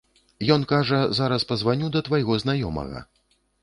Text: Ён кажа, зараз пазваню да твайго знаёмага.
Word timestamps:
Ён 0.55 0.65
кажа, 0.71 1.01
зараз 1.19 1.47
пазваню 1.53 1.93
да 1.97 2.05
твайго 2.11 2.43
знаёмага. 2.49 3.09